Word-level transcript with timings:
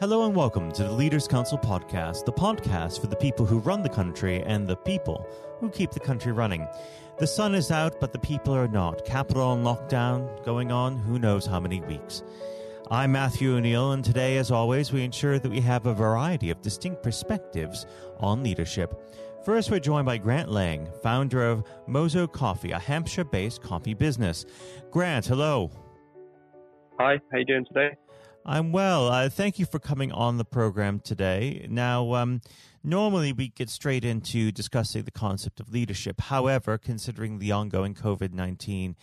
Hello 0.00 0.26
and 0.26 0.34
welcome 0.34 0.72
to 0.72 0.82
the 0.82 0.90
Leaders 0.90 1.28
Council 1.28 1.56
podcast, 1.58 2.24
the 2.24 2.32
podcast 2.32 3.00
for 3.00 3.06
the 3.06 3.14
people 3.14 3.46
who 3.46 3.60
run 3.60 3.82
the 3.82 3.88
country 3.88 4.42
and 4.42 4.66
the 4.66 4.74
people 4.74 5.28
who 5.60 5.70
keep 5.70 5.92
the 5.92 6.00
country 6.00 6.32
running. 6.32 6.66
The 7.18 7.26
sun 7.26 7.54
is 7.54 7.70
out, 7.70 8.00
but 8.00 8.12
the 8.12 8.18
people 8.18 8.52
are 8.52 8.66
not. 8.66 9.04
Capital 9.04 9.42
on 9.42 9.62
lockdown 9.62 10.44
going 10.44 10.72
on 10.72 10.96
who 10.96 11.20
knows 11.20 11.46
how 11.46 11.60
many 11.60 11.80
weeks. 11.82 12.24
I'm 12.90 13.12
Matthew 13.12 13.54
O'Neill, 13.54 13.92
and 13.92 14.04
today, 14.04 14.38
as 14.38 14.50
always, 14.50 14.92
we 14.92 15.04
ensure 15.04 15.38
that 15.38 15.50
we 15.50 15.60
have 15.60 15.86
a 15.86 15.94
variety 15.94 16.50
of 16.50 16.62
distinct 16.62 17.02
perspectives 17.04 17.86
on 18.18 18.42
leadership. 18.42 19.14
First, 19.44 19.70
we're 19.70 19.78
joined 19.78 20.06
by 20.06 20.18
Grant 20.18 20.50
Lang, 20.50 20.88
founder 21.02 21.46
of 21.46 21.64
Mozzo 21.88 22.30
Coffee, 22.30 22.72
a 22.72 22.78
Hampshire 22.78 23.24
based 23.24 23.62
coffee 23.62 23.94
business. 23.94 24.46
Grant, 24.90 25.26
hello. 25.26 25.70
Hi, 26.98 27.20
how 27.30 27.38
you 27.38 27.44
doing 27.44 27.66
today? 27.66 27.96
I'm 28.44 28.72
well. 28.72 29.08
Uh, 29.08 29.28
thank 29.28 29.58
you 29.58 29.66
for 29.66 29.78
coming 29.78 30.10
on 30.10 30.36
the 30.36 30.44
program 30.44 30.98
today. 30.98 31.66
Now, 31.70 32.14
um, 32.14 32.40
normally 32.82 33.32
we 33.32 33.48
get 33.48 33.70
straight 33.70 34.04
into 34.04 34.50
discussing 34.50 35.04
the 35.04 35.12
concept 35.12 35.60
of 35.60 35.70
leadership. 35.70 36.20
However, 36.20 36.76
considering 36.76 37.38
the 37.38 37.52
ongoing 37.52 37.94
COVID 37.94 38.32
19 38.32 38.96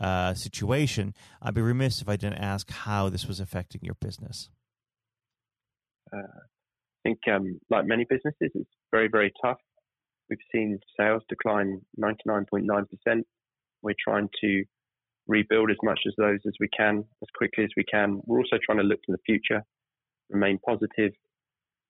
uh, 0.00 0.34
situation, 0.34 1.14
I'd 1.42 1.54
be 1.54 1.60
remiss 1.60 2.00
if 2.00 2.08
I 2.08 2.16
didn't 2.16 2.38
ask 2.38 2.70
how 2.70 3.08
this 3.10 3.26
was 3.26 3.38
affecting 3.38 3.82
your 3.82 3.96
business. 4.00 4.48
Uh, 6.12 6.18
I 6.18 7.02
think, 7.02 7.18
um, 7.30 7.60
like 7.68 7.84
many 7.86 8.06
businesses, 8.08 8.50
it's 8.54 8.70
very, 8.90 9.08
very 9.08 9.32
tough. 9.44 9.58
We've 10.30 10.38
seen 10.52 10.78
sales 10.98 11.22
decline 11.28 11.82
99.9%. 12.00 13.22
We're 13.82 13.94
trying 14.02 14.28
to 14.40 14.64
rebuild 15.28 15.70
as 15.70 15.76
much 15.82 16.00
as 16.06 16.14
those 16.16 16.40
as 16.46 16.54
we 16.60 16.68
can, 16.76 16.98
as 17.22 17.28
quickly 17.36 17.64
as 17.64 17.70
we 17.76 17.84
can. 17.84 18.20
We're 18.26 18.38
also 18.38 18.58
trying 18.64 18.78
to 18.78 18.84
look 18.84 19.02
to 19.02 19.12
the 19.12 19.18
future, 19.26 19.62
remain 20.30 20.58
positive, 20.64 21.12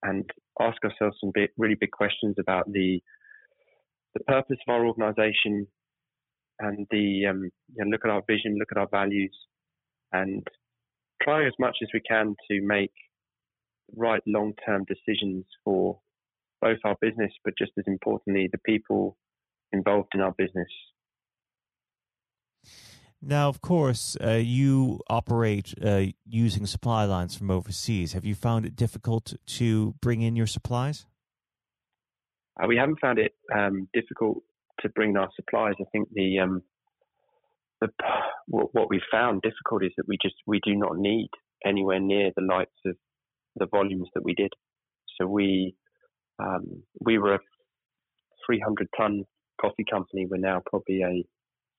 and 0.03 0.29
ask 0.61 0.83
ourselves 0.85 1.17
some 1.21 1.31
big, 1.35 1.51
really 1.57 1.77
big 1.79 1.91
questions 1.91 2.37
about 2.39 2.71
the 2.73 3.01
the 4.15 4.25
purpose 4.25 4.57
of 4.67 4.73
our 4.73 4.87
organisation 4.87 5.67
and 6.59 6.87
the 6.91 7.27
um, 7.29 7.51
you 7.75 7.85
know, 7.85 7.91
look 7.91 8.01
at 8.05 8.11
our 8.11 8.23
vision, 8.27 8.57
look 8.59 8.73
at 8.73 8.79
our 8.79 8.89
values, 8.91 9.37
and 10.13 10.47
try 11.23 11.47
as 11.47 11.53
much 11.59 11.77
as 11.83 11.89
we 11.93 12.01
can 12.01 12.35
to 12.51 12.63
make 12.63 12.93
right 13.95 14.23
long 14.27 14.55
term 14.65 14.85
decisions 14.85 15.45
for 15.65 15.99
both 16.63 16.79
our 16.85 16.97
business, 17.01 17.33
but 17.45 17.55
just 17.59 17.73
as 17.79 17.85
importantly, 17.87 18.49
the 18.51 18.59
people 18.65 19.17
involved 19.73 20.09
in 20.15 20.21
our 20.21 20.33
business. 20.39 20.69
Now, 23.23 23.49
of 23.49 23.61
course, 23.61 24.17
uh, 24.23 24.33
you 24.33 25.01
operate 25.09 25.75
uh, 25.83 26.05
using 26.25 26.67
supply 26.67 27.05
lines 27.05 27.35
from 27.35 27.51
overseas. 27.51 28.13
Have 28.13 28.25
you 28.25 28.35
found 28.35 28.67
it 28.67 28.77
difficult 28.77 29.35
to 29.47 29.95
bring 30.01 30.23
in 30.23 30.37
your 30.37 30.47
supplies? 30.47 31.07
Uh, 32.63 32.67
we 32.67 32.77
haven't 32.77 33.01
found 33.01 33.19
it 33.19 33.33
um, 33.55 33.89
difficult 33.93 34.43
to 34.81 34.89
bring 34.91 35.17
our 35.17 35.29
supplies. 35.35 35.75
I 35.81 35.85
think 35.93 36.09
the, 36.13 36.39
um, 36.39 36.63
the 37.81 37.89
what 38.47 38.89
we 38.89 39.01
found 39.11 39.43
difficult 39.43 39.83
is 39.83 39.93
that 39.97 40.07
we 40.07 40.17
just 40.23 40.37
we 40.47 40.61
do 40.65 40.75
not 40.75 40.97
need 40.97 41.29
anywhere 41.65 42.01
near 42.01 42.31
the 42.37 42.43
likes 42.43 42.71
of 42.87 42.97
the 43.57 43.67
volumes 43.67 44.09
that 44.15 44.25
we 44.25 44.35
did. 44.35 44.53
So 45.19 45.27
we 45.27 45.75
um, 46.39 46.83
we 47.01 47.19
were 47.19 47.35
a 47.35 47.41
300 48.47 48.89
ton 48.97 49.25
coffee 49.61 49.85
company. 49.91 50.27
We're 50.27 50.37
now 50.37 50.63
probably 50.67 51.03
a 51.03 51.25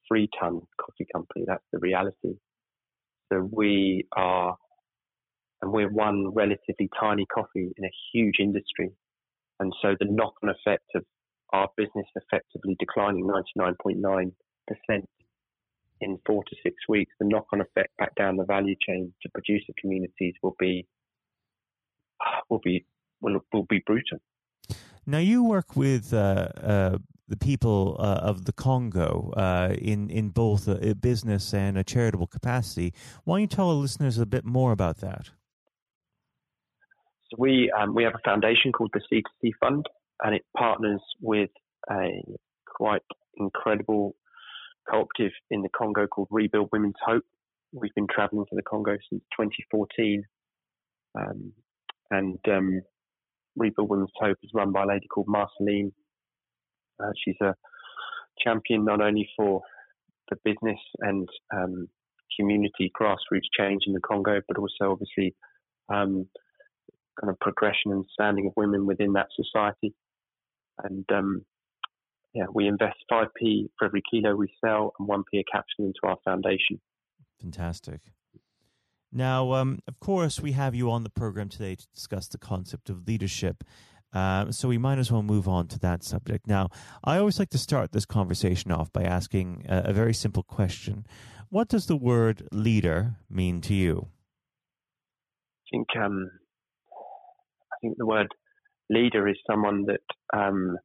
three 0.08 0.30
ton 0.40 0.62
coffee 0.80 1.08
company. 1.12 1.46
That's 1.48 1.64
the 1.72 1.80
reality. 1.80 2.36
So 3.32 3.48
we 3.52 4.08
are, 4.16 4.58
and 5.62 5.72
we're 5.72 5.92
one 5.92 6.34
relatively 6.34 6.90
tiny 7.00 7.26
coffee 7.26 7.72
in 7.76 7.86
a 7.86 7.92
huge 8.14 8.36
industry. 8.40 8.92
And 9.60 9.74
so 9.82 9.96
the 10.00 10.08
knock 10.10 10.34
on 10.44 10.50
effect 10.50 10.86
of 10.96 11.04
our 11.54 11.70
business 11.76 12.06
effectively 12.16 12.76
declining 12.80 13.28
99.9% 13.58 14.32
in 16.00 16.20
four 16.26 16.44
to 16.44 16.56
six 16.62 16.76
weeks, 16.88 17.12
the 17.20 17.28
knock 17.28 17.48
on 17.54 17.62
effect 17.62 17.96
back 17.98 18.14
down 18.16 18.38
the 18.38 18.46
value 18.46 18.76
chain 18.88 19.14
to 19.24 19.30
producer 19.30 19.74
communities 19.82 20.36
will 20.44 20.56
be, 20.60 20.86
will 22.50 22.62
be, 22.64 22.86
will, 23.22 23.40
will 23.52 23.66
be 23.68 23.82
brutal. 23.86 24.20
Now 25.06 25.20
you 25.20 25.44
work 25.44 25.76
with 25.76 26.14
uh, 26.14 26.50
uh, 26.62 26.98
the 27.28 27.38
people 27.38 27.98
uh, 28.00 28.20
of 28.22 28.46
the 28.46 28.54
Congo 28.54 29.34
uh, 29.36 29.76
in 29.78 30.10
in 30.10 30.30
both 30.30 30.68
a, 30.68 30.96
business 30.96 31.54
and 31.54 31.78
a 31.78 31.84
charitable 31.84 32.28
capacity. 32.28 32.94
Why 33.24 33.36
don't 33.36 33.42
you 33.42 33.48
tell 33.48 33.70
our 33.70 33.76
listeners 33.76 34.18
a 34.18 34.26
bit 34.26 34.46
more 34.46 34.72
about 34.72 34.98
that? 34.98 35.30
So 37.30 37.36
we 37.38 37.72
um, 37.78 37.94
we 37.94 38.04
have 38.04 38.14
a 38.16 38.30
foundation 38.30 38.72
called 38.72 38.92
the 38.94 39.02
C2C 39.12 39.52
Fund, 39.60 39.86
and 40.24 40.36
it 40.36 40.44
partners 40.56 41.02
with 41.22 41.50
a 41.92 42.24
quite 42.66 43.02
incredible 43.36 44.16
cooperative 44.90 45.34
in 45.52 45.62
the 45.62 45.70
Congo 45.70 46.08
called 46.08 46.30
Rebuild 46.32 46.70
Women's 46.72 46.96
Hope. 47.06 47.26
We've 47.74 47.94
been 47.96 48.08
traveling 48.10 48.46
to 48.50 48.56
the 48.56 48.62
Congo 48.62 48.98
since 49.10 49.22
2014, 49.38 50.24
um, 51.20 51.52
and 52.12 52.40
um, 52.50 52.82
Rebuild 53.58 53.90
Women's 53.90 54.12
Hope 54.18 54.38
is 54.42 54.52
run 54.54 54.72
by 54.72 54.84
a 54.84 54.88
lady 54.88 55.08
called 55.08 55.28
Marceline 55.28 55.92
uh, 57.00 57.12
she's 57.24 57.36
a 57.42 57.56
champion 58.44 58.86
not 58.86 59.02
only 59.02 59.28
for 59.36 59.62
the 60.30 60.38
business 60.44 60.80
and 61.00 61.28
um, 61.54 61.88
community 62.40 62.92
grassroots 63.00 63.50
change 63.58 63.84
in 63.88 63.94
the 63.94 64.00
Congo, 64.00 64.42
but 64.48 64.58
also 64.58 64.92
obviously 64.92 65.36
um, 65.90 66.28
kind 67.20 67.32
of 67.32 67.40
progression 67.40 67.92
and 67.92 68.06
standing 68.14 68.48
of 68.48 68.54
women 68.56 68.86
within 68.86 69.14
that 69.14 69.28
society. 69.36 69.94
And 70.84 71.06
um, 71.12 71.46
yeah, 72.34 72.46
we 72.54 72.68
invest 72.68 72.98
5p 73.12 73.70
for 73.78 73.86
every 73.86 74.02
kilo 74.10 74.36
we 74.36 74.48
sell 74.64 74.94
and 75.00 75.08
1p 75.08 75.40
a 75.40 75.44
capsule 75.52 75.86
into 75.86 76.00
our 76.04 76.18
foundation. 76.24 76.80
Fantastic. 77.42 78.02
Now, 79.12 79.54
um, 79.54 79.80
of 79.88 80.00
course, 80.00 80.42
we 80.42 80.52
have 80.52 80.76
you 80.76 80.92
on 80.92 81.04
the 81.04 81.10
program 81.10 81.50
today 81.50 81.76
to 81.76 81.88
discuss 81.96 82.28
the 82.28 82.38
concept 82.38 82.90
of 82.90 83.08
leadership. 83.08 83.64
Uh, 84.18 84.52
so 84.52 84.68
we 84.68 84.80
might 84.80 84.98
as 84.98 85.12
well 85.12 85.22
move 85.22 85.48
on 85.48 85.68
to 85.68 85.78
that 85.78 86.04
subject. 86.04 86.48
Now, 86.48 86.70
I 87.04 87.20
always 87.20 87.38
like 87.38 87.52
to 87.52 87.60
start 87.60 87.92
this 87.92 88.06
conversation 88.06 88.72
off 88.72 88.92
by 88.92 89.04
asking 89.04 89.66
a, 89.70 89.90
a 89.92 89.94
very 89.94 90.14
simple 90.14 90.42
question. 90.42 91.06
What 91.50 91.68
does 91.68 91.86
the 91.86 91.96
word 91.96 92.48
leader 92.52 93.18
mean 93.30 93.62
to 93.62 93.76
you? 93.76 94.08
I 95.62 95.66
think 95.72 95.88
um, 96.04 96.32
I 97.72 97.76
think 97.80 97.98
the 97.98 98.08
word 98.08 98.30
leader 98.90 99.28
is 99.28 99.38
someone 99.46 99.86
that 99.86 100.08
um, 100.34 100.78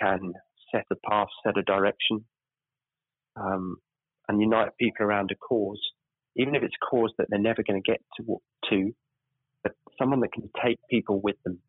can 0.00 0.32
set 0.72 0.84
a 0.90 0.96
path, 1.08 1.28
set 1.46 1.56
a 1.56 1.62
direction, 1.62 2.24
um, 3.36 3.76
and 4.28 4.40
unite 4.40 4.70
people 4.80 5.06
around 5.06 5.30
a 5.30 5.36
cause, 5.36 5.80
even 6.34 6.56
if 6.56 6.64
it's 6.64 6.74
a 6.82 6.86
cause 6.86 7.12
that 7.18 7.28
they're 7.30 7.38
never 7.38 7.62
going 7.62 7.80
to 7.80 7.88
get 7.88 8.00
to. 8.16 8.40
To, 8.70 8.92
but 9.62 9.72
someone 10.00 10.18
that 10.20 10.32
can 10.32 10.50
take 10.64 10.78
people 10.90 11.20
with 11.20 11.36
them 11.44 11.60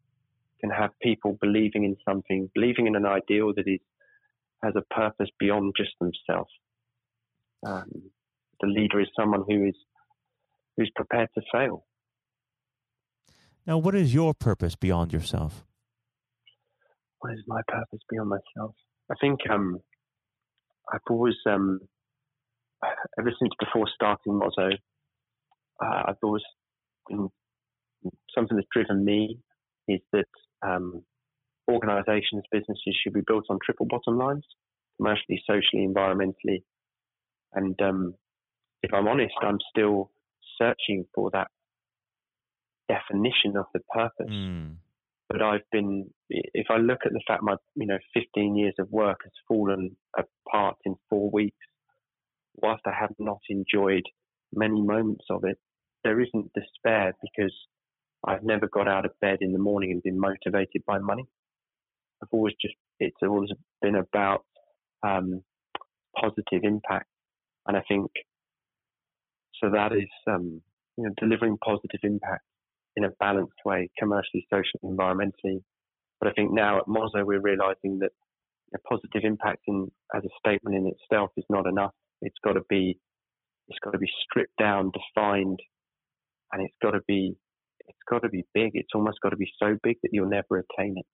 can 0.63 0.72
have 0.72 0.91
people 1.01 1.38
believing 1.41 1.84
in 1.84 1.96
something, 2.07 2.50
believing 2.56 2.88
in 2.88 2.96
an 2.96 3.06
ideal 3.06 3.53
that 3.56 3.68
is 3.68 3.81
has 4.63 4.74
a 4.78 4.94
purpose 4.94 5.28
beyond 5.40 5.74
just 5.75 5.91
themselves. 6.00 6.51
Um, 7.68 7.91
the 8.62 8.68
leader 8.68 9.02
is 9.02 9.07
someone 9.19 9.44
who 9.46 9.68
is 9.68 9.75
who's 10.78 10.90
prepared 10.96 11.28
to 11.35 11.41
fail. 11.52 11.85
Now, 13.68 13.78
what 13.78 13.94
is 13.94 14.13
your 14.13 14.34
purpose 14.34 14.75
beyond 14.75 15.12
yourself? 15.12 15.66
What 17.19 17.34
is 17.34 17.40
my 17.47 17.62
purpose 17.68 18.00
beyond 18.09 18.29
myself? 18.29 18.75
I 19.12 19.16
think 19.19 19.40
um, 19.50 19.79
I've 20.94 21.00
always, 21.09 21.35
um, 21.46 21.79
ever 23.19 23.31
since 23.40 23.52
before 23.59 23.88
starting 23.94 24.34
Mozzo, 24.34 24.73
uh, 25.84 26.03
I've 26.07 26.16
always 26.23 26.44
been 27.07 27.29
something 28.35 28.58
that's 28.58 28.67
driven 28.73 29.05
me 29.05 29.38
is 29.88 30.02
that 30.11 30.26
um, 30.66 31.04
organizations, 31.70 32.44
businesses 32.52 32.98
should 33.04 33.14
be 33.14 33.22
built 33.26 33.46
on 33.50 33.60
triple 33.64 33.88
bottom 33.88 34.18
lines 34.18 34.46
commercially, 34.98 35.42
socially, 35.48 35.88
environmentally. 35.88 36.64
And 37.54 37.80
um, 37.82 38.16
if 38.82 38.94
I'm 38.94 39.08
honest, 39.08 39.34
I'm 39.42 39.60
still 39.70 40.12
searching 40.58 41.06
for 41.14 41.30
that 41.32 41.48
definition 42.90 43.58
of 43.58 43.66
the 43.74 43.80
purpose. 43.92 44.32
Mm. 44.32 44.76
But 45.30 45.42
I've 45.42 45.70
been, 45.72 46.10
if 46.30 46.68
I 46.70 46.78
look 46.78 47.00
at 47.06 47.14
the 47.14 47.22
fact 47.26 47.44
my, 47.44 47.56
you 47.76 47.88
know, 47.88 47.98
15 48.14 48.56
years 48.56 48.76
of 48.78 48.92
work 48.92 49.20
has 49.24 49.32
fallen 49.48 49.96
apart 50.18 50.76
in 50.86 50.96
four 51.10 51.30
weeks, 51.32 51.58
whilst 52.56 52.84
I 52.86 52.94
have 53.00 53.14
not 53.20 53.40
enjoyed 53.50 54.04
many 54.54 54.82
moments 54.82 55.26
of 55.30 55.44
it, 55.44 55.58
there 56.04 56.22
isn't 56.22 56.52
despair 56.54 57.14
because 57.22 57.54
I've 58.25 58.43
never 58.43 58.67
got 58.67 58.87
out 58.87 59.05
of 59.05 59.20
bed 59.20 59.40
in 59.41 59.53
the 59.53 59.59
morning 59.59 59.91
and 59.91 60.03
been 60.03 60.20
motivated 60.20 60.84
by 60.85 60.99
money. 60.99 61.25
I've 62.22 62.29
always 62.31 62.55
just, 62.61 62.75
it's 62.99 63.17
always 63.22 63.49
been 63.81 63.96
about 63.96 64.46
um, 65.05 65.41
positive 66.20 66.61
impact. 66.64 67.08
And 67.67 67.75
I 67.75 67.81
think, 67.87 68.09
so 69.61 69.70
that 69.72 69.91
is, 69.93 70.09
um, 70.28 70.61
you 70.97 71.03
know, 71.05 71.11
delivering 71.17 71.58
positive 71.64 71.99
impact 72.03 72.43
in 72.96 73.03
a 73.03 73.09
balanced 73.20 73.59
way, 73.66 73.90
commercially, 73.97 74.46
socially, 74.49 74.81
environmentally. 74.84 75.61
But 76.19 76.29
I 76.29 76.31
think 76.34 76.53
now 76.53 76.79
at 76.79 76.85
Mozzo 76.85 77.26
we're 77.26 77.41
realizing 77.41 77.99
that 77.99 78.11
a 78.73 78.79
positive 78.79 79.22
impact 79.23 79.64
in 79.67 79.91
as 80.16 80.23
a 80.23 80.29
statement 80.40 80.76
in 80.76 80.87
itself 80.87 81.31
is 81.37 81.46
not 81.49 81.67
enough. 81.67 81.93
It's 82.22 82.37
got 82.43 82.53
to 82.53 82.61
be 82.69 82.97
it's 83.67 83.79
got 83.79 83.91
to 83.91 83.97
be 83.97 84.09
stripped 84.23 84.58
down, 84.59 84.91
defined, 84.91 85.59
and 86.52 86.64
it's 86.64 86.76
got 86.81 86.91
to 86.91 87.02
be 87.08 87.35
got 88.09 88.23
to 88.23 88.29
be 88.29 88.46
big. 88.53 88.72
It's 88.73 88.90
almost 88.94 89.20
got 89.22 89.29
to 89.29 89.38
be 89.38 89.52
so 89.61 89.78
big 89.84 89.97
that 90.03 90.09
you'll 90.11 90.29
never 90.29 90.58
attain 90.58 90.96
it. 90.97 91.05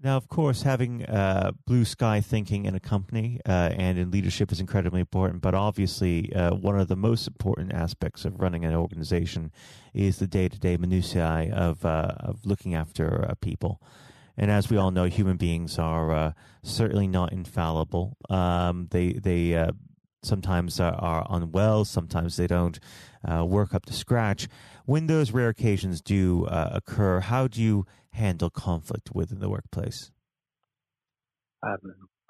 Now, 0.00 0.16
of 0.16 0.28
course, 0.28 0.62
having 0.62 1.04
uh, 1.06 1.50
blue 1.66 1.84
sky 1.84 2.20
thinking 2.20 2.66
in 2.66 2.76
a 2.76 2.80
company 2.80 3.40
uh, 3.44 3.70
and 3.76 3.98
in 3.98 4.12
leadership 4.12 4.52
is 4.52 4.60
incredibly 4.60 5.00
important. 5.00 5.42
But 5.42 5.56
obviously, 5.56 6.32
uh, 6.32 6.54
one 6.54 6.78
of 6.78 6.86
the 6.86 6.94
most 6.94 7.26
important 7.26 7.72
aspects 7.72 8.24
of 8.24 8.38
running 8.38 8.64
an 8.64 8.74
organization 8.76 9.50
is 9.92 10.20
the 10.20 10.28
day-to-day 10.28 10.76
minutiae 10.76 11.50
of 11.52 11.84
uh, 11.84 12.12
of 12.20 12.46
looking 12.46 12.76
after 12.76 13.26
uh, 13.28 13.34
people. 13.40 13.82
And 14.36 14.52
as 14.52 14.70
we 14.70 14.76
all 14.76 14.92
know, 14.92 15.06
human 15.06 15.36
beings 15.36 15.80
are 15.80 16.12
uh, 16.12 16.32
certainly 16.62 17.08
not 17.08 17.32
infallible. 17.32 18.16
Um, 18.30 18.86
they 18.92 19.14
they 19.14 19.68
sometimes 20.22 20.80
are 20.80 21.26
unwell, 21.30 21.84
sometimes 21.84 22.36
they 22.36 22.46
don't 22.46 22.78
work 23.24 23.74
up 23.74 23.86
to 23.86 23.92
scratch. 23.92 24.48
When 24.84 25.06
those 25.06 25.32
rare 25.32 25.48
occasions 25.48 26.00
do 26.00 26.46
occur, 26.50 27.20
how 27.20 27.48
do 27.48 27.62
you 27.62 27.86
handle 28.12 28.50
conflict 28.50 29.10
within 29.14 29.38
the 29.38 29.48
workplace? 29.48 30.10
Um, 31.62 31.78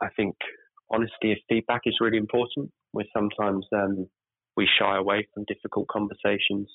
I 0.01 0.09
think 0.17 0.37
honesty 0.91 1.33
of 1.33 1.39
feedback 1.49 1.83
is 1.87 1.97
really 2.01 2.19
important. 2.19 2.71
Where 2.93 3.05
sometimes 3.15 3.67
um, 3.73 4.09
we 4.57 4.67
shy 4.79 4.97
away 4.97 5.27
from 5.35 5.45
difficult 5.47 5.89
conversations, 5.89 6.69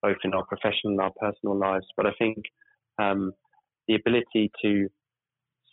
both 0.00 0.16
in 0.24 0.32
our 0.32 0.44
professional 0.46 0.92
and 0.92 1.00
our 1.00 1.12
personal 1.20 1.58
lives. 1.58 1.86
But 1.96 2.06
I 2.06 2.12
think 2.18 2.36
um, 3.02 3.32
the 3.88 3.96
ability 3.96 4.52
to 4.62 4.88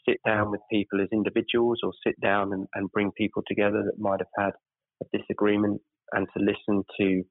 sit 0.10 0.18
down 0.26 0.50
with 0.50 0.62
people 0.72 1.00
as 1.00 1.10
individuals 1.12 1.80
or 1.84 1.92
sit 2.06 2.20
down 2.22 2.54
and, 2.54 2.68
and 2.74 2.92
bring 2.92 3.12
people 3.12 3.44
together 3.48 3.84
that 3.86 4.00
might 4.00 4.20
have 4.20 4.28
had 4.36 4.54
a 5.02 5.18
disagreement 5.18 5.82
and 6.14 6.28
to 6.36 6.44
listen 6.44 6.84
to 7.00 7.24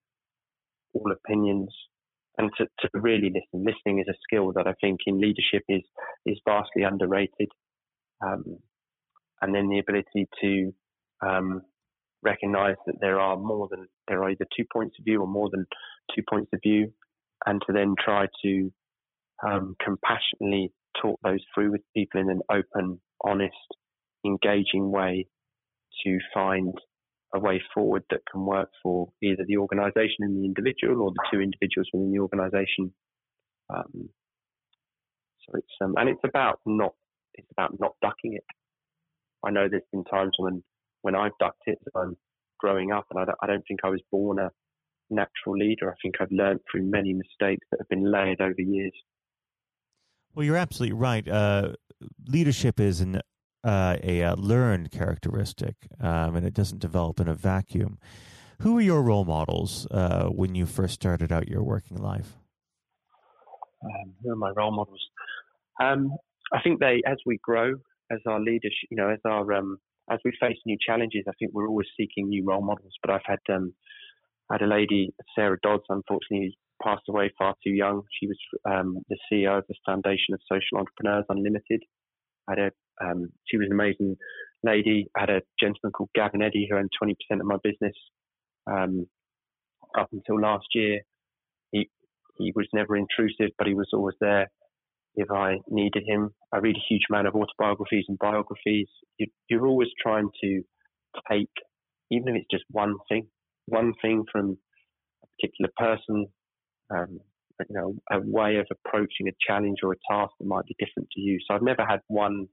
all 0.95 1.13
opinions 1.13 1.69
and 2.39 2.51
to, 2.59 2.67
to 2.81 2.89
really 2.95 3.31
listen. 3.33 3.65
Listening 3.65 4.01
is 4.01 4.09
a 4.09 4.19
skill 4.23 4.53
that 4.55 4.67
I 4.67 4.75
think 4.81 5.01
in 5.07 5.21
leadership 5.21 5.63
is 5.69 5.83
is 6.27 6.39
vastly 6.47 6.83
underrated. 6.83 7.49
Um, 8.25 8.59
and 9.43 9.55
then 9.55 9.69
the 9.69 9.79
ability 9.79 10.29
to 10.41 10.73
um, 11.27 11.63
recognize 12.23 12.77
that 12.87 12.97
there 13.01 13.21
are 13.21 13.37
more 13.37 13.69
than 13.71 13.87
there 14.09 14.23
are 14.23 14.31
either 14.31 14.47
two 14.57 14.65
points 14.73 14.97
of 14.99 15.05
view 15.05 15.21
or 15.21 15.27
more 15.27 15.49
than 15.51 15.67
two 16.15 16.23
points 16.29 16.51
of 16.53 16.61
view, 16.63 16.93
and 17.47 17.63
to 17.67 17.73
then 17.73 17.95
try 18.03 18.27
to 18.43 18.71
um, 19.47 19.77
compassionately 19.83 20.73
talk 21.01 21.19
those 21.23 21.45
through 21.55 21.73
with 21.73 21.83
people 21.95 22.21
in 22.21 22.31
an 22.31 22.41
open, 22.51 23.01
honest, 23.23 23.55
engaging 24.25 24.91
way 24.91 25.27
to 26.05 26.19
find 26.33 26.75
a 27.37 27.41
way 27.41 27.63
forward 27.75 28.03
that 28.11 28.21
can 28.31 28.45
work 28.45 28.71
for 28.83 29.09
either 29.23 29.45
the 29.47 29.59
organisation 29.59 30.21
and 30.21 30.37
the 30.37 30.45
individual 30.45 31.03
or 31.03 31.11
the 31.13 31.25
two 31.31 31.41
individuals 31.41 31.89
within 31.93 32.13
the 32.13 32.19
organisation. 32.19 32.93
Um, 33.73 34.09
so 35.45 35.59
it's 35.59 35.77
um, 35.83 35.95
and 35.97 36.09
it's 36.09 36.25
about 36.25 36.61
not 36.67 36.95
it's 37.35 37.49
about 37.53 37.79
not 37.79 37.93
ducking 38.03 38.35
it. 38.35 38.45
I 39.45 39.51
know 39.51 39.69
there's 39.69 39.83
been 39.93 40.05
times 40.05 40.33
when 40.39 40.63
when 41.03 41.15
I've 41.15 41.39
ducked 41.39 41.63
it 41.67 41.79
as 41.87 41.93
I'm 41.95 42.17
growing 42.59 42.93
up, 42.93 43.07
and 43.11 43.21
I 43.21 43.25
don't, 43.25 43.39
I 43.43 43.47
don't 43.47 43.65
think 43.69 43.81
I 43.85 43.89
was 43.89 44.01
born 44.11 44.39
a 44.39 44.51
natural 45.11 45.57
leader. 45.57 45.91
I 45.91 45.95
think 46.03 46.17
I've 46.21 46.33
learned 46.33 46.61
through 46.71 46.83
many 46.83 47.13
mistakes 47.13 47.67
that 47.71 47.81
have 47.81 47.89
been 47.89 48.11
layered 48.11 48.41
over 48.41 48.61
years. 48.61 48.93
Well, 50.35 50.45
you're 50.45 50.57
absolutely 50.57 50.99
right. 50.99 51.27
Uh, 51.27 51.73
leadership 52.29 52.81
is 52.81 53.01
an 53.01 53.21
uh, 53.67 53.97
a, 54.03 54.23
uh, 54.23 54.37
learned 54.37 54.93
characteristic, 54.93 55.75
um, 56.01 56.37
and 56.37 56.47
it 56.47 56.55
doesn't 56.55 56.79
develop 56.79 57.19
in 57.19 57.27
a 57.27 57.35
vacuum. 57.35 57.99
Who 58.61 58.75
were 58.75 58.81
your 58.81 59.03
role 59.03 59.25
models 59.25 59.87
uh, 59.91 60.29
when 60.29 60.55
you 60.55 60.67
first 60.67 60.95
started 60.95 61.33
out 61.33 61.49
your 61.49 61.63
working 61.63 61.97
life? 61.97 62.37
Um, 63.85 64.15
who 64.23 64.33
are 64.33 64.37
my 64.37 64.51
role 64.57 64.71
models? 64.71 65.05
Um, 65.83 66.13
I 66.53 66.63
think 66.63 66.81
they, 66.81 67.03
as 67.07 67.17
we 67.27 67.39
grow, 67.43 67.75
as 68.11 68.21
our 68.27 68.41
leaders, 68.41 68.75
you 68.91 68.97
know, 68.97 69.11
as 69.11 69.19
our 69.25 69.53
um, 69.53 69.79
as 70.11 70.21
we 70.25 70.33
face 70.41 70.57
new 70.65 70.77
challenges, 70.81 71.25
I 71.29 71.33
think 71.39 71.51
we're 71.53 71.69
always 71.69 71.89
seeking 71.97 72.29
new 72.29 72.45
role 72.45 72.63
models. 72.63 72.93
But 73.03 73.11
I've 73.11 73.27
had 73.27 73.41
um, 73.53 73.75
had 74.51 74.63
a 74.63 74.67
lady, 74.67 75.13
Sarah 75.35 75.59
Dodds, 75.63 75.83
unfortunately 75.89 76.57
passed 76.83 77.03
away 77.09 77.33
far 77.37 77.55
too 77.65 77.71
young. 77.71 78.03
She 78.21 78.29
was 78.29 78.39
um, 78.65 78.99
the 79.09 79.17
CEO 79.31 79.59
of 79.59 79.65
the 79.69 79.75
Foundation 79.85 80.35
of 80.35 80.41
Social 80.51 80.79
Entrepreneurs 80.79 81.25
Unlimited. 81.29 81.83
Had 82.49 82.59
a 82.59 82.71
um, 83.05 83.29
she 83.47 83.59
was 83.59 83.67
an 83.67 83.73
amazing 83.73 84.17
lady. 84.63 85.07
I 85.17 85.21
had 85.21 85.31
a 85.31 85.43
gentleman 85.61 85.93
called 85.93 86.11
Gavin 86.15 86.43
Eddy 86.43 86.67
who 86.71 86.77
owned 86.77 86.91
20% 87.03 87.13
of 87.41 87.45
my 87.45 87.57
business 87.63 87.95
um, 88.67 89.07
up 89.99 90.09
until 90.13 90.41
last 90.41 90.67
year. 90.75 91.01
He 91.73 91.91
he 92.39 92.53
was 92.55 92.67
never 92.73 92.97
intrusive, 92.97 93.51
but 93.59 93.67
he 93.67 93.75
was 93.75 93.89
always 93.93 94.17
there 94.21 94.49
if 95.17 95.31
I 95.31 95.57
needed 95.69 96.05
him. 96.07 96.31
I 96.53 96.59
read 96.59 96.77
a 96.77 96.87
huge 96.89 97.05
amount 97.11 97.27
of 97.27 97.35
autobiographies 97.35 98.05
and 98.09 98.19
biographies. 98.19 98.89
You, 99.19 99.27
you're 99.49 99.67
always 99.67 99.89
trying 100.01 100.29
to 100.43 100.63
take, 101.31 101.51
even 102.11 102.29
if 102.29 102.37
it's 102.37 102.51
just 102.51 102.65
one 102.71 102.97
thing, 103.09 103.27
one 103.67 103.95
thing 104.03 104.25
from 104.31 104.59
a 105.23 105.27
particular 105.41 105.71
person, 105.77 106.27
um, 106.95 107.19
you 107.69 107.75
know, 107.77 107.95
a 108.11 108.21
way 108.21 108.57
of 108.57 108.67
approaching 108.71 109.29
a 109.29 109.33
challenge 109.47 109.79
or 109.83 109.93
a 109.93 109.97
task 110.11 110.33
that 110.39 110.47
might 110.47 110.67
be 110.67 110.77
different 110.79 111.09
to 111.13 111.21
you. 111.21 111.39
So 111.47 111.55
I've 111.55 111.63
never 111.63 111.85
had 111.89 112.01
one 112.09 112.47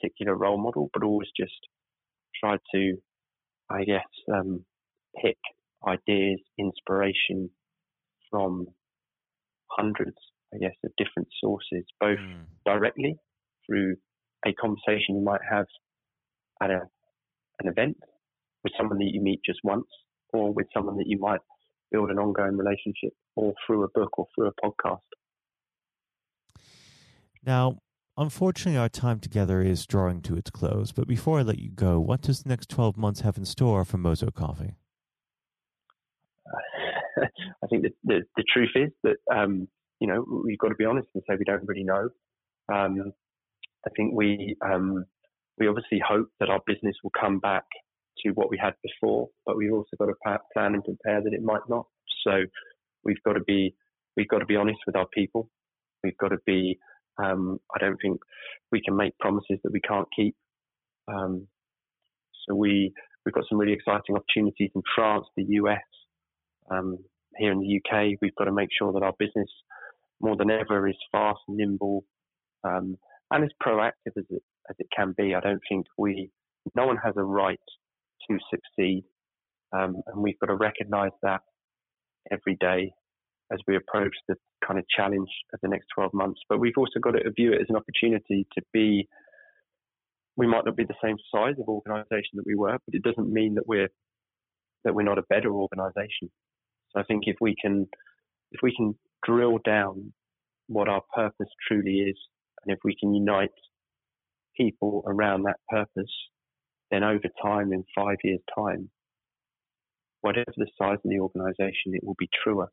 particular 0.00 0.34
role 0.36 0.58
model, 0.62 0.90
but 0.92 1.02
always 1.02 1.28
just 1.36 1.52
tried 2.38 2.60
to, 2.74 2.96
I 3.70 3.84
guess, 3.84 4.06
um, 4.32 4.64
pick 5.22 5.36
ideas, 5.86 6.40
inspiration 6.58 7.50
from 8.30 8.66
hundreds, 9.70 10.16
I 10.54 10.58
guess, 10.58 10.74
of 10.84 10.92
different 10.96 11.28
sources, 11.42 11.84
both 11.98 12.18
mm. 12.18 12.44
directly 12.64 13.16
through 13.66 13.96
a 14.46 14.52
conversation 14.52 15.16
you 15.16 15.24
might 15.24 15.40
have 15.50 15.66
at 16.62 16.70
a, 16.70 16.80
an 17.60 17.68
event 17.68 17.96
with 18.62 18.72
someone 18.76 18.98
that 18.98 19.10
you 19.12 19.20
meet 19.22 19.40
just 19.44 19.60
once, 19.64 19.86
or 20.32 20.52
with 20.52 20.66
someone 20.74 20.96
that 20.98 21.06
you 21.06 21.18
might 21.18 21.40
build 21.90 22.10
an 22.10 22.18
ongoing 22.18 22.56
relationship, 22.56 23.12
or 23.36 23.54
through 23.66 23.84
a 23.84 23.88
book 23.88 24.18
or 24.18 24.26
through 24.34 24.48
a 24.48 24.52
podcast. 24.64 25.00
Now, 27.44 27.78
Unfortunately, 28.20 28.78
our 28.78 28.90
time 28.90 29.18
together 29.18 29.62
is 29.62 29.86
drawing 29.86 30.20
to 30.20 30.36
its 30.36 30.50
close, 30.50 30.92
but 30.92 31.08
before 31.08 31.38
I 31.38 31.42
let 31.42 31.58
you 31.58 31.70
go, 31.70 31.98
what 31.98 32.20
does 32.20 32.42
the 32.42 32.50
next 32.50 32.68
12 32.68 32.98
months 32.98 33.20
have 33.20 33.38
in 33.38 33.46
store 33.46 33.82
for 33.82 33.96
Mozzo 33.96 34.30
Coffee? 34.34 34.74
I 37.16 37.66
think 37.70 37.84
the, 37.84 37.90
the, 38.04 38.20
the, 38.36 38.44
truth 38.52 38.72
is 38.74 38.90
that, 39.04 39.16
um, 39.34 39.68
you 40.00 40.06
know, 40.06 40.22
we've 40.44 40.58
got 40.58 40.68
to 40.68 40.74
be 40.74 40.84
honest 40.84 41.08
and 41.14 41.22
say 41.26 41.36
we 41.38 41.46
don't 41.46 41.66
really 41.66 41.82
know. 41.82 42.10
Um, 42.70 43.14
I 43.86 43.90
think 43.96 44.12
we, 44.14 44.54
um, 44.62 45.06
we 45.56 45.66
obviously 45.66 46.02
hope 46.06 46.28
that 46.40 46.50
our 46.50 46.60
business 46.66 46.96
will 47.02 47.12
come 47.18 47.38
back 47.38 47.64
to 48.24 48.30
what 48.30 48.50
we 48.50 48.58
had 48.62 48.74
before, 48.82 49.28
but 49.46 49.56
we've 49.56 49.72
also 49.72 49.96
got 49.98 50.06
to 50.06 50.38
plan 50.54 50.74
and 50.74 50.84
prepare 50.84 51.22
that 51.22 51.32
it 51.32 51.42
might 51.42 51.62
not. 51.68 51.86
So 52.24 52.42
we've 53.04 53.22
got 53.24 53.34
to 53.34 53.44
be, 53.44 53.74
we've 54.16 54.28
got 54.28 54.38
to 54.38 54.46
be 54.46 54.56
honest 54.56 54.78
with 54.86 54.96
our 54.96 55.06
people. 55.14 55.48
We've 56.02 56.16
got 56.18 56.28
to 56.28 56.38
be 56.46 56.78
um, 57.22 57.58
I 57.74 57.78
don't 57.78 57.98
think 58.00 58.20
we 58.72 58.80
can 58.80 58.96
make 58.96 59.18
promises 59.18 59.58
that 59.62 59.72
we 59.72 59.80
can't 59.80 60.08
keep. 60.14 60.34
Um, 61.08 61.46
so 62.46 62.54
we 62.54 62.92
we've 63.24 63.34
got 63.34 63.44
some 63.48 63.58
really 63.58 63.72
exciting 63.72 64.16
opportunities 64.16 64.70
in 64.74 64.82
France, 64.94 65.26
the 65.36 65.44
US, 65.44 65.78
um, 66.70 66.98
here 67.36 67.52
in 67.52 67.60
the 67.60 67.80
UK. 67.80 68.18
We've 68.20 68.34
got 68.36 68.44
to 68.44 68.52
make 68.52 68.70
sure 68.76 68.92
that 68.92 69.02
our 69.02 69.14
business, 69.18 69.48
more 70.20 70.36
than 70.36 70.50
ever, 70.50 70.88
is 70.88 70.96
fast, 71.12 71.40
nimble, 71.48 72.04
um, 72.64 72.96
and 73.30 73.44
as 73.44 73.50
proactive 73.62 74.16
as 74.16 74.24
it 74.30 74.42
as 74.68 74.76
it 74.78 74.86
can 74.94 75.14
be. 75.16 75.34
I 75.34 75.40
don't 75.40 75.62
think 75.68 75.86
we 75.98 76.30
no 76.74 76.86
one 76.86 76.98
has 76.98 77.14
a 77.16 77.24
right 77.24 77.60
to 78.28 78.38
succeed, 78.50 79.04
um, 79.72 79.96
and 80.06 80.22
we've 80.22 80.38
got 80.38 80.46
to 80.46 80.56
recognise 80.56 81.12
that 81.22 81.40
every 82.30 82.56
day 82.60 82.92
as 83.52 83.58
we 83.66 83.76
approach 83.76 84.14
the 84.28 84.36
kind 84.66 84.78
of 84.78 84.84
challenge 84.94 85.28
of 85.52 85.60
the 85.62 85.68
next 85.68 85.86
12 85.94 86.12
months. 86.14 86.40
But 86.48 86.60
we've 86.60 86.76
also 86.76 87.00
got 87.00 87.12
to 87.12 87.30
view 87.36 87.52
it 87.52 87.60
as 87.60 87.66
an 87.68 87.76
opportunity 87.76 88.46
to 88.54 88.62
be. 88.72 89.08
We 90.36 90.46
might 90.46 90.64
not 90.64 90.76
be 90.76 90.84
the 90.84 90.94
same 91.02 91.16
size 91.34 91.56
of 91.60 91.68
organisation 91.68 92.34
that 92.34 92.46
we 92.46 92.54
were, 92.54 92.78
but 92.86 92.94
it 92.94 93.02
doesn't 93.02 93.32
mean 93.32 93.54
that 93.56 93.66
we're 93.66 93.88
that 94.84 94.94
we're 94.94 95.02
not 95.02 95.18
a 95.18 95.24
better 95.28 95.52
organisation. 95.52 96.30
So 96.90 97.00
I 97.00 97.02
think 97.04 97.24
if 97.26 97.36
we 97.40 97.54
can 97.60 97.86
if 98.52 98.60
we 98.62 98.74
can 98.74 98.94
drill 99.24 99.58
down 99.64 100.12
what 100.68 100.88
our 100.88 101.02
purpose 101.14 101.48
truly 101.66 101.98
is, 102.10 102.16
and 102.64 102.72
if 102.74 102.78
we 102.84 102.96
can 102.98 103.14
unite 103.14 103.50
people 104.56 105.02
around 105.06 105.44
that 105.44 105.56
purpose, 105.68 106.12
then 106.90 107.04
over 107.04 107.28
time, 107.42 107.72
in 107.72 107.84
five 107.94 108.16
years' 108.24 108.40
time, 108.54 108.90
whatever 110.20 110.52
the 110.56 110.66
size 110.78 110.98
of 111.04 111.10
the 111.10 111.20
organisation, 111.20 111.94
it 111.94 112.04
will 112.04 112.16
be 112.18 112.28
truer 112.42 112.68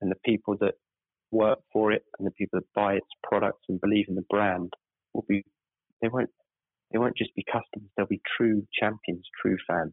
and 0.00 0.10
the 0.10 0.16
people 0.24 0.56
that 0.60 0.74
work 1.30 1.58
for 1.72 1.92
it 1.92 2.02
and 2.18 2.26
the 2.26 2.32
people 2.32 2.60
that 2.60 2.72
buy 2.74 2.94
its 2.94 3.06
products 3.22 3.62
and 3.68 3.80
believe 3.80 4.06
in 4.08 4.14
the 4.14 4.24
brand 4.30 4.72
will 5.12 5.24
be 5.28 5.42
they 6.00 6.08
won't 6.08 6.30
they 6.92 6.98
won't 6.98 7.16
just 7.16 7.34
be 7.34 7.44
customers 7.44 7.90
they'll 7.96 8.06
be 8.06 8.20
true 8.36 8.62
champions 8.78 9.26
true 9.42 9.56
fans 9.66 9.92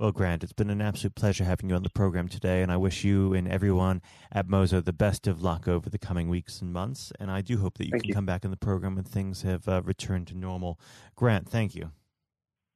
well, 0.00 0.12
Grant, 0.12 0.44
it's 0.44 0.52
been 0.52 0.70
an 0.70 0.80
absolute 0.80 1.16
pleasure 1.16 1.42
having 1.42 1.70
you 1.70 1.74
on 1.74 1.82
the 1.82 1.90
program 1.90 2.28
today, 2.28 2.62
and 2.62 2.70
I 2.70 2.76
wish 2.76 3.02
you 3.02 3.34
and 3.34 3.48
everyone 3.48 4.00
at 4.30 4.46
Mozzo 4.46 4.84
the 4.84 4.92
best 4.92 5.26
of 5.26 5.42
luck 5.42 5.66
over 5.66 5.90
the 5.90 5.98
coming 5.98 6.28
weeks 6.28 6.62
and 6.62 6.72
months. 6.72 7.10
And 7.18 7.32
I 7.32 7.40
do 7.40 7.58
hope 7.58 7.78
that 7.78 7.86
you 7.86 7.90
thank 7.90 8.04
can 8.04 8.08
you. 8.10 8.14
come 8.14 8.24
back 8.24 8.44
in 8.44 8.52
the 8.52 8.56
program 8.56 8.94
when 8.94 9.02
things 9.02 9.42
have 9.42 9.66
uh, 9.66 9.82
returned 9.84 10.28
to 10.28 10.38
normal. 10.38 10.78
Grant, 11.16 11.48
thank 11.48 11.74
you. 11.74 11.90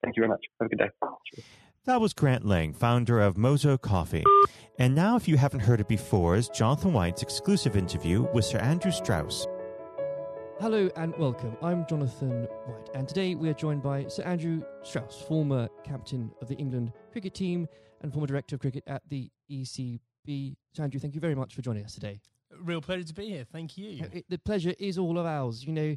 Thank 0.03 0.17
you 0.17 0.21
very 0.23 0.29
much. 0.29 0.45
Have 0.61 0.67
a 0.67 0.69
good 0.69 0.79
day. 0.79 0.91
Cheers. 1.33 1.47
That 1.85 2.01
was 2.01 2.13
Grant 2.13 2.45
Lang, 2.45 2.73
founder 2.73 3.21
of 3.21 3.37
Mozzo 3.37 3.81
Coffee. 3.81 4.25
And 4.79 4.95
now, 4.95 5.17
if 5.17 5.29
you 5.29 5.37
haven't 5.37 5.61
heard 5.61 5.81
it 5.81 5.89
before, 5.89 6.37
is 6.37 6.49
Jonathan 6.49 6.93
White's 6.93 7.23
exclusive 7.23 7.77
interview 7.77 8.23
with 8.33 8.45
Sir 8.45 8.59
Andrew 8.59 8.91
Strauss. 8.93 9.47
Hello 10.61 10.89
and 10.97 11.17
welcome. 11.19 11.57
I'm 11.63 11.85
Jonathan 11.89 12.45
White, 12.67 12.89
and 12.95 13.09
today 13.09 13.35
we 13.35 13.49
are 13.49 13.55
joined 13.55 13.83
by 13.83 14.07
Sir 14.07 14.23
Andrew 14.23 14.63
Strauss, 14.85 15.21
former 15.27 15.69
captain 15.85 16.31
of 16.41 16.47
the 16.49 16.55
England 16.55 16.93
cricket 17.11 17.35
team 17.35 17.67
and 18.01 18.13
former 18.13 18.27
director 18.29 18.55
of 18.57 18.61
cricket 18.61 18.85
at 18.87 19.03
the 19.09 19.29
ECB. 19.51 20.55
Sir 20.73 20.85
Andrew, 20.85 21.01
thank 21.01 21.15
you 21.15 21.21
very 21.21 21.35
much 21.35 21.55
for 21.55 21.63
joining 21.63 21.85
us 21.85 21.95
today. 21.95 22.21
Real 22.61 22.81
pleasure 22.81 23.05
to 23.05 23.15
be 23.15 23.27
here. 23.29 23.45
Thank 23.51 23.77
you. 23.77 24.05
Uh, 24.05 24.09
it- 24.13 24.27
the 24.29 24.39
pleasure 24.39 24.75
is 24.79 24.99
all 24.99 25.19
of 25.19 25.27
ours. 25.27 25.65
You 25.65 25.73
know, 25.73 25.97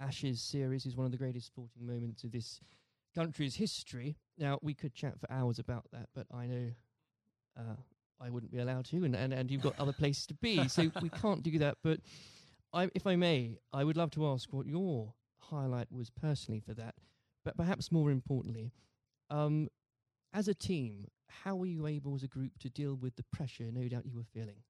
Ashes 0.00 0.40
series 0.40 0.86
is 0.86 0.96
one 0.96 1.06
of 1.06 1.12
the 1.12 1.18
greatest 1.18 1.46
sporting 1.46 1.86
moments 1.86 2.24
of 2.24 2.32
this 2.32 2.60
country's 3.14 3.54
history. 3.54 4.16
Now, 4.38 4.58
we 4.62 4.74
could 4.74 4.94
chat 4.94 5.18
for 5.20 5.30
hours 5.30 5.58
about 5.58 5.86
that, 5.92 6.08
but 6.14 6.26
I 6.32 6.46
know 6.46 6.70
uh, 7.58 7.76
I 8.20 8.30
wouldn't 8.30 8.52
be 8.52 8.58
allowed 8.58 8.86
to, 8.86 9.04
and, 9.04 9.14
and, 9.14 9.32
and 9.32 9.50
you've 9.50 9.62
got 9.62 9.78
other 9.78 9.92
places 9.92 10.26
to 10.26 10.34
be, 10.34 10.66
so 10.68 10.90
we 11.02 11.08
can't 11.08 11.42
do 11.42 11.58
that. 11.58 11.78
But 11.82 12.00
I, 12.72 12.90
if 12.94 13.06
I 13.06 13.16
may, 13.16 13.58
I 13.72 13.84
would 13.84 13.96
love 13.96 14.10
to 14.12 14.26
ask 14.26 14.52
what 14.52 14.66
your 14.66 15.14
highlight 15.38 15.90
was 15.92 16.10
personally 16.10 16.60
for 16.60 16.74
that. 16.74 16.94
But 17.44 17.56
perhaps 17.56 17.92
more 17.92 18.10
importantly, 18.10 18.72
um, 19.30 19.68
as 20.32 20.48
a 20.48 20.54
team, 20.54 21.06
how 21.28 21.56
were 21.56 21.66
you 21.66 21.86
able 21.86 22.14
as 22.14 22.22
a 22.22 22.28
group 22.28 22.58
to 22.60 22.68
deal 22.68 22.94
with 22.94 23.16
the 23.16 23.24
pressure 23.32 23.70
no 23.70 23.86
doubt 23.88 24.06
you 24.06 24.16
were 24.16 24.24
feeling? 24.24 24.62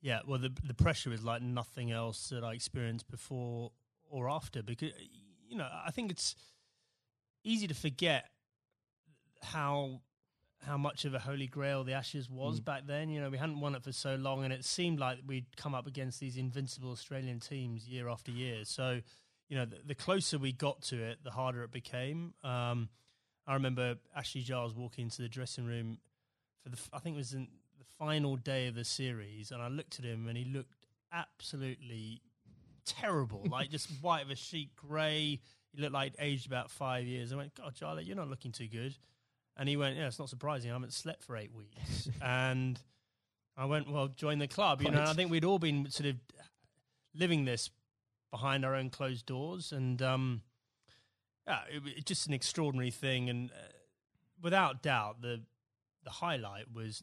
Yeah, 0.00 0.20
well, 0.26 0.38
the 0.38 0.52
the 0.64 0.74
pressure 0.74 1.12
is 1.12 1.24
like 1.24 1.42
nothing 1.42 1.90
else 1.90 2.28
that 2.28 2.44
I 2.44 2.52
experienced 2.54 3.10
before 3.10 3.72
or 4.10 4.28
after 4.30 4.62
because 4.62 4.92
you 5.48 5.56
know 5.56 5.68
I 5.84 5.90
think 5.90 6.10
it's 6.10 6.34
easy 7.44 7.66
to 7.66 7.74
forget 7.74 8.30
how 9.42 10.00
how 10.66 10.76
much 10.76 11.04
of 11.04 11.14
a 11.14 11.20
holy 11.20 11.46
grail 11.46 11.84
the 11.84 11.92
Ashes 11.92 12.28
was 12.28 12.60
Mm. 12.60 12.64
back 12.64 12.86
then. 12.86 13.08
You 13.10 13.20
know, 13.20 13.30
we 13.30 13.38
hadn't 13.38 13.60
won 13.60 13.74
it 13.76 13.82
for 13.84 13.92
so 13.92 14.16
long, 14.16 14.42
and 14.44 14.52
it 14.52 14.64
seemed 14.64 14.98
like 14.98 15.20
we'd 15.26 15.56
come 15.56 15.74
up 15.74 15.86
against 15.86 16.18
these 16.18 16.36
invincible 16.36 16.90
Australian 16.90 17.38
teams 17.38 17.86
year 17.88 18.08
after 18.08 18.32
year. 18.32 18.64
So, 18.64 19.00
you 19.48 19.56
know, 19.56 19.64
the, 19.64 19.76
the 19.86 19.94
closer 19.94 20.36
we 20.36 20.50
got 20.52 20.82
to 20.82 21.00
it, 21.00 21.22
the 21.22 21.30
harder 21.30 21.62
it 21.62 21.70
became. 21.70 22.34
Um, 22.42 22.88
I 23.46 23.54
remember 23.54 23.96
Ashley 24.16 24.42
Giles 24.42 24.74
walking 24.74 25.04
into 25.04 25.22
the 25.22 25.28
dressing 25.28 25.64
room 25.64 25.98
for 26.62 26.70
the 26.70 26.78
I 26.92 26.98
think 26.98 27.14
it 27.14 27.18
was 27.18 27.34
in 27.34 27.46
final 27.98 28.36
day 28.36 28.66
of 28.68 28.74
the 28.74 28.84
series, 28.84 29.50
and 29.50 29.62
I 29.62 29.68
looked 29.68 29.98
at 29.98 30.04
him, 30.04 30.28
and 30.28 30.36
he 30.36 30.44
looked 30.44 30.74
absolutely 31.12 32.22
terrible, 32.84 33.44
like 33.50 33.70
just 33.70 33.88
white 34.00 34.24
of 34.24 34.30
a 34.30 34.36
sheet, 34.36 34.74
grey. 34.76 35.40
He 35.72 35.82
looked 35.82 35.92
like 35.92 36.14
aged 36.18 36.46
about 36.46 36.70
five 36.70 37.04
years. 37.04 37.32
I 37.32 37.36
went, 37.36 37.54
God, 37.54 37.74
Charlie, 37.74 38.04
you're 38.04 38.16
not 38.16 38.28
looking 38.28 38.52
too 38.52 38.68
good. 38.68 38.96
And 39.56 39.68
he 39.68 39.76
went, 39.76 39.96
Yeah, 39.96 40.06
it's 40.06 40.18
not 40.18 40.28
surprising. 40.28 40.70
I 40.70 40.74
haven't 40.74 40.92
slept 40.92 41.24
for 41.24 41.36
eight 41.36 41.52
weeks. 41.52 42.08
and 42.22 42.80
I 43.56 43.64
went, 43.64 43.90
Well, 43.90 44.08
join 44.08 44.38
the 44.38 44.48
club. 44.48 44.80
You 44.80 44.90
know, 44.90 45.02
I 45.02 45.12
think 45.12 45.30
we'd 45.30 45.44
all 45.44 45.58
been 45.58 45.90
sort 45.90 46.08
of 46.10 46.16
living 47.14 47.44
this 47.44 47.70
behind 48.30 48.64
our 48.64 48.74
own 48.74 48.90
closed 48.90 49.26
doors. 49.26 49.72
And 49.72 50.00
um, 50.00 50.42
yeah, 51.46 51.60
it, 51.74 51.82
was 51.82 51.92
just 52.04 52.28
an 52.28 52.34
extraordinary 52.34 52.92
thing. 52.92 53.28
And 53.28 53.50
uh, 53.50 53.72
without 54.40 54.82
doubt, 54.82 55.20
the 55.20 55.42
the 56.04 56.10
highlight 56.10 56.72
was 56.72 57.02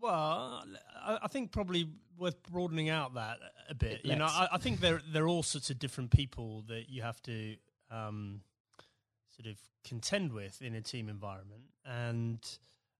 Well, 0.00 0.64
I, 1.02 1.18
I 1.22 1.28
think 1.28 1.52
probably 1.52 1.88
worth 2.18 2.42
broadening 2.50 2.88
out 2.88 3.14
that 3.14 3.38
a 3.68 3.74
bit. 3.74 4.00
You 4.04 4.16
know, 4.16 4.26
I, 4.26 4.48
I, 4.52 4.58
think 4.58 4.80
there 4.80 5.00
there 5.12 5.24
are 5.24 5.28
all 5.28 5.42
sorts 5.42 5.70
of 5.70 5.78
different 5.78 6.10
people 6.10 6.64
that 6.68 6.88
you 6.88 7.02
have 7.02 7.20
to 7.22 7.56
um, 7.90 8.40
sort 9.36 9.50
of 9.52 9.58
contend 9.84 10.32
with 10.32 10.60
in 10.62 10.74
a 10.74 10.80
team 10.80 11.08
environment, 11.08 11.64
and 11.84 12.38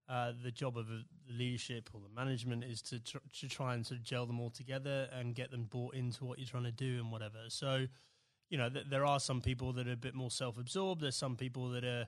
uh, 0.09 0.33
the 0.43 0.51
job 0.51 0.77
of 0.77 0.87
the 0.87 1.03
leadership 1.29 1.89
or 1.93 2.01
the 2.01 2.13
management 2.13 2.63
is 2.63 2.81
to 2.81 2.99
tr- 2.99 3.17
to 3.39 3.47
try 3.47 3.73
and 3.73 3.85
sort 3.85 3.99
of 3.99 4.03
gel 4.03 4.25
them 4.25 4.39
all 4.39 4.49
together 4.49 5.07
and 5.13 5.35
get 5.35 5.51
them 5.51 5.63
bought 5.63 5.95
into 5.95 6.25
what 6.25 6.37
you're 6.37 6.47
trying 6.47 6.63
to 6.63 6.71
do 6.71 6.99
and 6.99 7.11
whatever. 7.11 7.37
So, 7.47 7.87
you 8.49 8.57
know, 8.57 8.69
th- 8.69 8.87
there 8.89 9.05
are 9.05 9.19
some 9.19 9.41
people 9.41 9.73
that 9.73 9.87
are 9.87 9.93
a 9.93 9.97
bit 9.97 10.13
more 10.13 10.31
self-absorbed. 10.31 11.01
There's 11.01 11.15
some 11.15 11.35
people 11.35 11.69
that 11.69 11.83
are 11.83 12.07